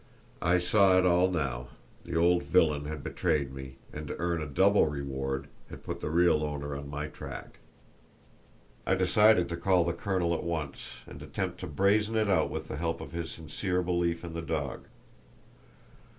[0.41, 1.67] I saw it all now;
[2.05, 6.09] the old villain had betrayed me, and to earn a double reward had put the
[6.09, 7.59] real owner on my track.
[8.87, 12.67] I decided to call the colonel at once, and attempt to brazen it out with
[12.67, 14.87] the help of his sincere belief in the dog.